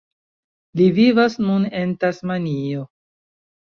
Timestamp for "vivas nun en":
0.95-1.95